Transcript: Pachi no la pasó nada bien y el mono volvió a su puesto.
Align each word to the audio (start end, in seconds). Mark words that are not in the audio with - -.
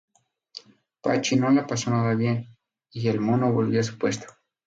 Pachi 1.03 1.35
no 1.35 1.51
la 1.51 1.67
pasó 1.67 1.91
nada 1.91 2.15
bien 2.15 2.57
y 2.91 3.07
el 3.07 3.19
mono 3.19 3.53
volvió 3.53 3.79
a 3.81 3.83
su 3.83 3.99
puesto. 3.99 4.25